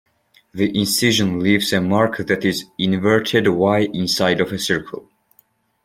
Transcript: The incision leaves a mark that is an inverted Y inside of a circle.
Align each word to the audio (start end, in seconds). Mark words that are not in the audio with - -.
The 0.51 0.75
incision 0.75 1.39
leaves 1.41 1.71
a 1.71 1.79
mark 1.79 2.17
that 2.25 2.43
is 2.43 2.63
an 2.63 2.69
inverted 2.79 3.47
Y 3.49 3.81
inside 3.93 4.41
of 4.41 4.51
a 4.51 4.57
circle. 4.57 5.07